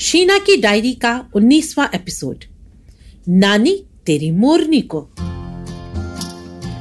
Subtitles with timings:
[0.00, 2.44] शीना की डायरी का उन्नीसवा एपिसोड।
[3.28, 5.10] नानी तेरी मोरनी को।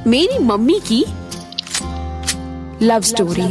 [0.08, 1.06] मेरी मम्मी की
[2.86, 3.42] लव स्टोरी।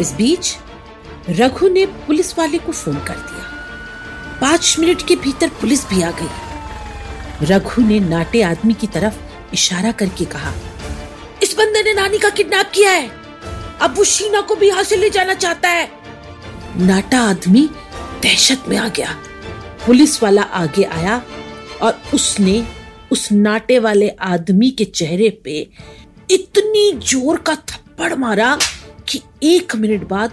[0.00, 0.56] इस बीच
[1.30, 3.44] रघु ने पुलिस वाले को फ़ोन कर दिया।
[4.40, 6.28] पाँच मिनट के भीतर पुलिस भी आ गई।
[7.42, 9.18] रघु ने नाटे आदमी की तरफ़
[9.52, 10.52] इशारा करके कहा
[11.48, 13.08] इस बंदे ने नानी का किडनैप किया है।
[13.82, 15.88] अब वो शीना को भी यहाँ से ले जाना चाहता है।
[16.78, 17.62] नाटा आदमी
[18.22, 19.12] दहशत में आ गया।
[19.86, 21.16] पुलिस वाला आगे आया
[21.82, 22.56] और उसने
[23.12, 25.60] उस नाटे वाले आदमी के चेहरे पे
[26.30, 28.58] इतनी ज़ोर का थप्पड़ मारा
[29.08, 30.32] कि एक मिनट बाद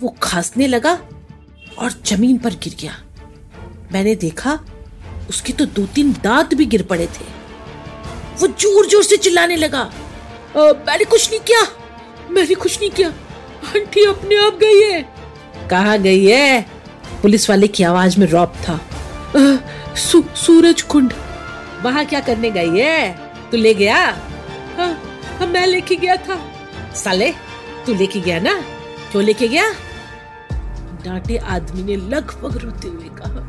[0.00, 0.92] वो खांसने लगा
[1.78, 2.96] और ज़मीन पर गिर गया।
[3.92, 4.58] मैंने देखा
[5.30, 7.32] उसके तो दो तीन दांत भी गिर पड़े थे।
[8.38, 9.90] वो ज़ोर ज़ोर से चिल्लाने लगा।
[10.56, 11.62] मैंने कुछ नहीं किया।
[12.30, 13.08] मैंने कुछ नहीं किया।
[13.68, 15.02] आंटी अपने आप गई है।
[15.70, 16.66] कहा गई है?
[17.22, 18.72] पुलिस वाले की आवाज़ में रॉब था।
[19.36, 19.56] आ,
[19.94, 21.12] सू, सूरज कुंड।
[21.82, 23.12] वहाँ क्या करने गई है?
[23.50, 23.96] तू ले गया?
[24.76, 24.92] हाँ,
[25.38, 26.40] हाँ मैं लेके गया था।
[26.94, 27.32] साले
[27.86, 28.54] तू लेके गया ना?
[29.10, 29.70] क्यों लेके गया?
[31.04, 33.48] डांटे आदमी ने लगभग रोते हुए कहा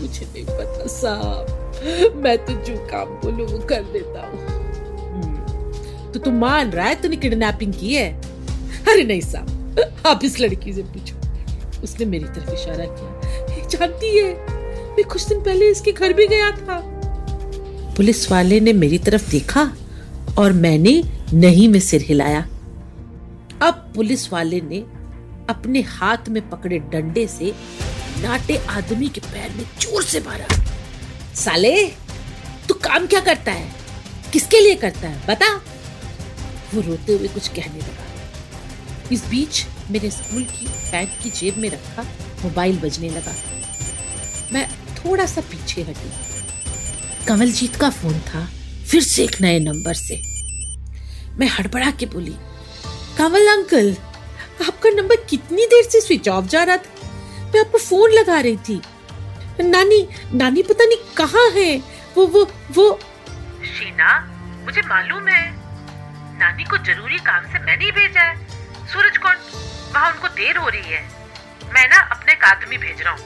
[0.00, 4.57] मुझे नहीं पता साहब मैं तो जो काम बोलू वो कर देता हूँ।
[6.12, 8.10] तो तू मान रहा है तूने किडनैपिंग की है?
[8.88, 11.16] अरे नहीं साहब, आप इस लड़की से पूछो।
[11.82, 14.32] उसने मेरी तरफ़ इशारा किया। जानती है,
[14.96, 16.80] मैं कुछ दिन पहले इसके घर भी गया था।
[17.96, 19.72] पुलिस वाले ने मेरी तरफ़ देखा
[20.38, 21.02] और मैंने
[21.32, 22.48] नहीं में सिर हिलाया।
[23.62, 24.78] अब पुलिस वाले ने
[25.48, 27.54] अपने हाथ में पकड़े डंडे से
[28.22, 30.46] नाटे आदमी के पैर में ज़ोर से मारा।
[31.34, 31.86] साले,
[32.68, 33.72] तू काम क्या करता है?
[34.32, 35.22] किसके लिए करता है?
[35.28, 35.60] बता।
[36.74, 38.06] वो रोते हुए कुछ कहने लगा।
[39.12, 42.02] इस बीच मेरे स्कूल की पैंट की जेब में रखा,
[42.42, 43.34] मोबाइल बजने लगा।
[44.52, 46.10] मैं थोड़ा सा पीछे हटी।
[47.26, 48.48] कमलजीत का फ़ोन था,
[48.90, 50.16] फिर से एक नए नंबर से।
[51.36, 52.34] मैं हड़बड़ा के बोली,
[53.18, 53.96] कमल अंकल,
[54.66, 57.08] आपका नंबर कितनी देर से स्विच ऑफ़ जा रहा था?
[57.44, 58.80] मैं आपको फ़ोन लगा रही थी।
[59.60, 61.82] नानी नानी पता नहीं कहाँ है?
[62.16, 62.98] वो वो वो
[63.78, 64.20] शीना,
[64.64, 65.57] मुझे मालूम है।
[66.38, 68.36] नानी को ज़रूरी काम से मैंने ही भेजा है।
[68.86, 69.36] सूरज कौन?
[69.94, 71.02] वहाँ उनको देर हो रही है।
[71.74, 73.20] मैं ना अपने एक आदमी भेज रहा हूँ।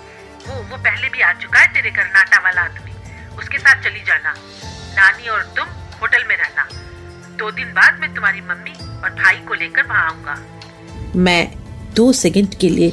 [0.47, 2.93] वो वो पहले भी आ चुका है तेरे घर नाटा वाला आदमी।
[3.39, 4.35] उसके साथ चली जाना।
[4.97, 5.69] नानी और तुम
[6.01, 6.69] होटल में रहना।
[7.37, 10.39] दो दिन बाद मैं तुम्हारी मम्मी और भाई को लेकर वहाँ आऊँगा।
[11.17, 11.53] मैं
[11.95, 12.93] दो सेकंड के लिए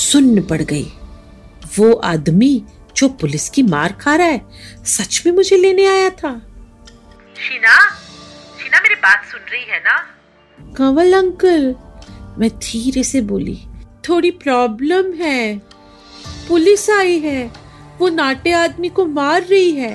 [0.00, 0.92] सुन्न पड़ गई।
[1.78, 2.52] वो आदमी
[2.96, 6.38] जो पुलिस की मार खा रहा है सच में मुझे लेने आया था।
[7.38, 7.76] शीना?
[8.70, 9.96] शीना मेरी बात सुन रही है ना?
[10.58, 11.62] कंवल अंकल
[12.38, 13.54] मैं धीरे से बोली
[14.08, 15.58] थोड़ी प्रॉब्लम है।
[16.48, 17.40] पुलिस आई है
[17.98, 19.90] वो नाटे आदमी को मार रही है।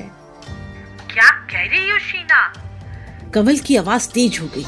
[1.14, 2.42] क्या कह रही हो शीना?
[3.34, 4.66] कंवल की आवाज़ तेज हो गई।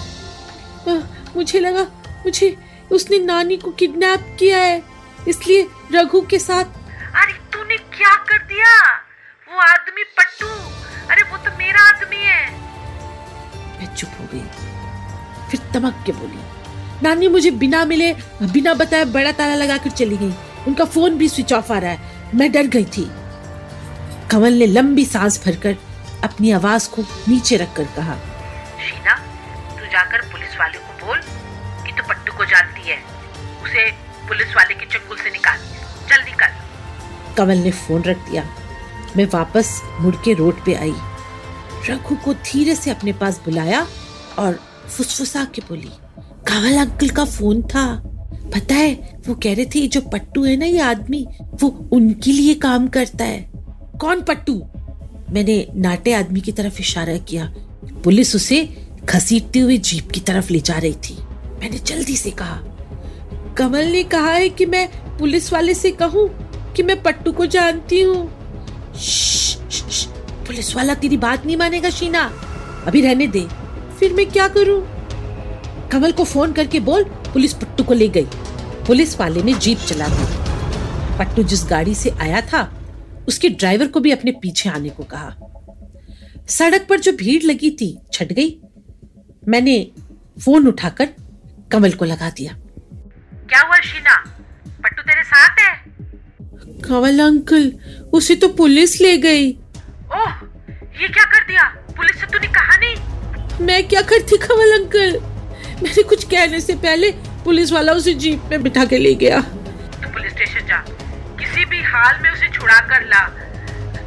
[1.36, 1.84] मुझे लगा
[2.26, 2.56] मुझे
[2.92, 4.82] उसने नानी को किडनैप किया है
[5.28, 6.64] इसलिए रघु के साथ
[7.16, 8.72] अरे तूने क्या कर दिया?
[9.50, 10.48] वो आदमी पट्टू
[11.12, 12.67] अरे वो तो मेरा आदमी है।
[13.80, 14.44] मैं चुप हो गई।
[15.50, 16.42] फिर तमक के बोली
[17.04, 20.34] नानी मुझे बिना मिले बिना बताए बड़ा ताला लगाकर चली गई।
[20.68, 23.10] उनका फ़ोन भी स्विच ऑफ़ आ रहा है। मैं डर गई थी।
[24.32, 25.76] कमल ने लंबी सांस भरकर
[26.24, 28.16] अपनी आवाज़ को नीचे रखकर कहा
[28.80, 29.16] शीना
[29.80, 31.20] तू जाकर पुलिस वाले को बोल
[31.86, 32.98] कि तू पट्टू को जानती है।
[33.64, 33.92] उसे
[34.28, 35.60] पुलिस वाले के चंगुल से निकाल
[36.10, 36.56] जल्दी कर।
[37.38, 38.44] कमल ने फ़ोन रख दिया।
[39.18, 40.94] मैं वापस मुड़ के रोड पे आई।
[41.90, 43.88] रघु को धीरे से अपने पास बुलाया
[44.40, 45.90] और फुसफुसा के बोली
[46.48, 47.86] कमल अंकल का फ़ोन था?
[48.54, 51.26] पता है, वो कह रहे थे जो पट्टू है ना ये आदमी,
[51.64, 53.52] वो उनके लिए काम करता है।
[54.02, 54.54] कौन पट्टू?
[55.30, 57.54] मैंने नाटे आदमी की तरफ़ इशारा किया।
[58.04, 61.18] पुलिस उसे घसीटते हुए जीप की तरफ़ ले जा रही थी।
[61.60, 62.62] मैंने जल्दी से कहा,
[63.58, 64.88] कमल ने कहा है कि मैं
[65.18, 66.28] पुलिस वाले से कहूँ
[66.74, 68.30] कि मैं पट्टू को जानती हूँ।
[70.48, 72.22] पुलिस वाला तेरी बात नहीं मानेगा शीना।
[72.88, 73.48] अभी रहने दे
[74.00, 74.82] फिर मैं क्या करूँ?
[75.92, 77.04] कमल को फ़ोन करके बोल
[77.34, 78.28] पुलिस पट्टू को ले गई।
[78.88, 82.62] पुलिस वाले ने जीप चला दी। पट्टू जिस गाड़ी से आया था
[83.28, 85.36] उसके ड्राइवर को भी अपने पीछे आने को कहा।
[86.50, 88.60] सड़क पर जो भीड़ लगी थी छट गई।
[89.48, 89.76] मैंने
[90.46, 91.10] फ़ोन उठाकर
[91.72, 92.54] कमल को लगा दिया।
[93.50, 94.16] क्या हुआ शीना?
[94.84, 95.74] पट्टू तेरे साथ है?
[96.82, 97.72] कमल अंकल
[98.14, 99.52] उसे तो पुलिस ले गई।
[101.02, 101.64] ये क्या कर दिया?
[101.98, 103.66] पुलिस से तूने कहा नहीं?
[103.66, 105.20] मैं क्या करती कमल अंकल?
[105.84, 107.12] मैंने कुछ कहने से पहले
[107.46, 110.78] पुलिस वाला उसे जीप में बिठा के ले गया। तू पुलिस स्टेशन जा।
[111.40, 113.26] किसी भी हाल में उसे छुड़ा कर ला।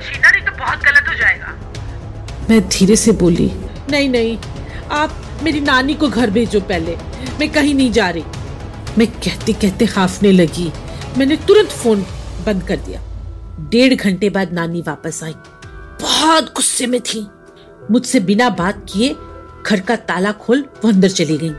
[0.00, 1.54] शीना नहीं तो बहुत गलत हो जाएगा।
[2.50, 3.50] मैं धीरे से बोली
[3.90, 4.38] नहीं नहीं
[4.92, 6.96] आप मेरी नानी को घर भेजो पहले।
[7.40, 8.24] मैं कहीं नहीं जा रही।
[8.98, 10.72] मैं कहते कहते हाफने लगी।
[11.18, 12.02] मैंने तुरंत फ़ोन
[12.46, 13.00] बंद कर दिया।
[13.70, 15.34] डेढ़ घंटे बाद नानी वापस आई।
[16.00, 17.26] बहुत गुस्से में थी।
[17.90, 19.16] मुझसे बिना बात किए
[19.66, 21.50] घर का ताला खोल वो अंदर चली गई।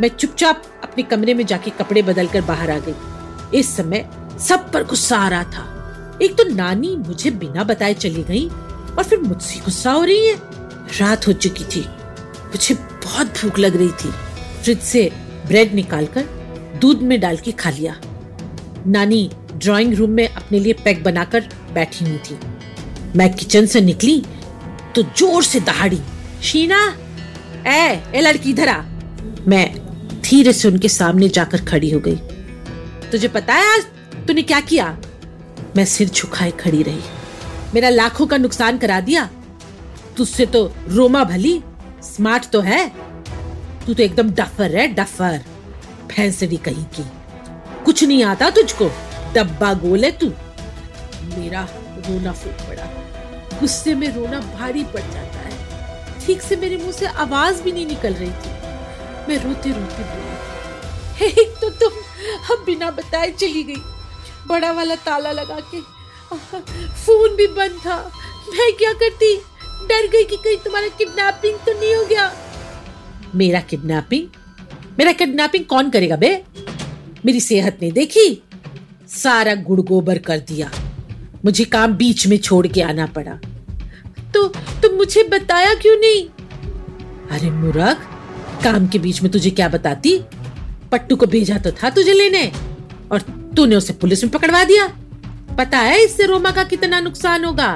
[0.00, 4.08] मैं चुपचाप अपने कमरे में जाके कपड़े बदल कर बाहर आ गई। इस समय
[4.48, 9.02] सब पर गुस्सा आ रहा था। एक तो नानी मुझे बिना बताए चली गई और
[9.02, 10.36] फिर मुझसे गुस्सा हो रही है।
[11.00, 11.80] रात हो चुकी थी।
[12.46, 14.10] मुझे बहुत भूख लग रही थी।
[14.62, 15.10] फ्रिज से
[15.46, 16.24] ब्रेड निकालकर
[16.80, 18.00] दूध में डाल के खा लिया।
[18.86, 22.38] नानी ड्राइंग रूम में अपने लिए पैक बनाकर बैठी हुई थी।
[23.16, 24.22] मैं किचन से निकली
[24.94, 26.00] तो ज़ोर से दहाड़ी।
[26.42, 26.80] शीना
[27.66, 28.82] ए ए लड़की इधर आ।
[29.48, 29.74] मैं
[30.22, 32.16] धीरे से उनके सामने जाकर खड़ी हो गई।
[33.10, 33.84] तुझे पता है आज
[34.26, 34.96] तूने क्या किया?
[35.76, 37.00] मैं सिर झुकाए खड़ी रही।
[37.74, 39.28] मेरा लाखों का नुकसान करा दिया।
[40.16, 41.60] तुझसे तो रोमा भली
[42.02, 42.88] स्मार्ट तो है।
[43.86, 45.40] तू तो एकदम डफर है डफर।
[46.08, 47.04] भैंसड़ी कहीं की।
[47.84, 48.90] कुछ नहीं आता तुझको।
[49.34, 50.28] डब्बा गोल है तू।
[51.38, 51.66] मेरा
[51.98, 52.97] रोना फूट पड़ा।
[53.60, 57.86] गुस्से में रोना भारी पड़ जाता है। ठीक से मेरे मुँह से आवाज़ भी नहीं
[57.86, 58.56] निकल रही थी।
[59.28, 61.92] मैं रोते रोते बोली एक तो तुम
[62.52, 63.80] अब बिना बताए चली गई।
[64.48, 65.80] बड़ा वाला ताला लगा के
[66.96, 67.96] फ़ोन भी बंद था।
[68.48, 69.34] मैं क्या करती?
[69.88, 72.32] डर गई कि कहीं तुम्हारा किडनैपिंग तो नहीं हो गया।
[73.34, 74.28] मेरा किडनैपिंग
[74.98, 76.30] मेरा किडनैपिंग कौन करेगा बे?
[77.26, 78.42] मेरी सेहत ने देखी?
[79.08, 80.70] सारा गुड़ गोबर कर दिया।
[81.44, 83.38] मुझे काम बीच में छोड़ के आना पड़ा।
[84.38, 84.46] तो
[84.82, 86.24] तुम मुझे बताया क्यों नहीं?
[87.30, 88.06] अरे मुरख
[88.64, 90.18] काम के बीच में तुझे क्या बताती?
[90.92, 92.44] पट्टू को भेजा तो था तुझे लेने,
[93.12, 93.20] और
[93.56, 94.86] तूने उसे पुलिस में पकड़वा दिया।
[95.58, 97.70] पता है इससे रोमा का कितना नुकसान होगा?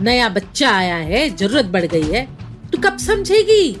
[0.00, 2.26] नया बच्चा आया है, ज़रूरत बढ़ गई है,
[2.72, 3.76] तू कब समझेगी?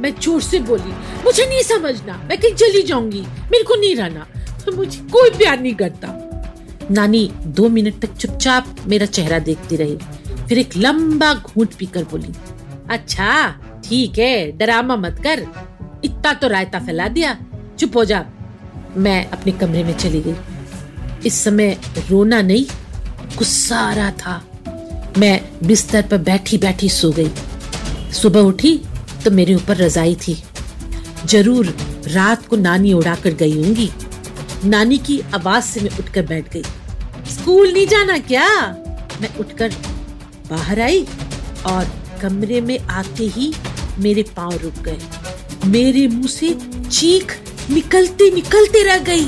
[0.00, 0.92] मैं ज़ोर से बोली,
[1.24, 4.26] मुझे नहीं समझना, मैं कहीं चली जाऊँगी, मेरे को नहीं रहना
[4.64, 6.08] तो मुझे कोई प्यार नहीं करता।
[6.90, 9.98] नानी, दो मिनट तक चुपचाप मेरा चेहरा देखती रही।
[10.48, 12.32] फिर एक लंबा घूंट पीकर बोली
[12.90, 13.48] अच्छा
[13.84, 15.46] ठीक है, डरामा मत कर,
[16.04, 17.36] इतना तो रायता फैला दिया,
[17.78, 18.24] चुप हो जा।
[18.96, 20.34] मैं अपने कमरे में चली गई।
[21.26, 21.76] इस समय
[22.10, 22.64] रोना नहीं,
[23.36, 24.42] गुस्सा आ रहा था।
[25.18, 27.30] मैं बिस्तर पर बैठी बैठी सो गई।
[28.12, 28.76] सुबह उठी
[29.24, 30.36] तो मेरे ऊपर रजाई थी।
[31.26, 31.74] ज़रूर
[32.06, 33.90] रात को नानी उड़ा कर गई होंगी।
[34.64, 36.62] नानी की आवाज़ से मैं उठकर बैठ गई।
[37.32, 38.48] स्कूल नहीं जाना क्या?
[39.20, 39.72] मैं उठकर
[40.48, 41.04] बाहर आई
[41.66, 41.84] और
[42.22, 43.52] कमरे में आते ही
[43.98, 45.00] मेरे पाँव रुक गए।
[45.66, 46.48] मेरे मुँह से
[46.90, 47.32] चीख
[47.70, 49.24] निकलते निकलते रह गई।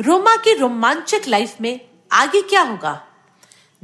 [0.00, 1.80] रोमा के रोमांचक लाइफ में
[2.12, 3.02] आगे क्या होगा?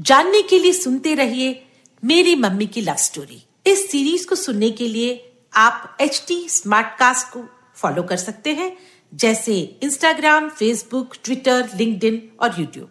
[0.00, 1.66] जानने के लिए सुनते रहिए
[2.04, 6.98] मेरी मम्मी की लव स्टोरी इस सीरीज़ को सुनने के लिए आप एच टी स्मार्ट
[6.98, 8.76] कास्ट को फॉलो कर सकते हैं,
[9.14, 12.90] जैसे इंस्टाग्राम फेसबुक ट्विटर लिंक्डइन और यूट्यूब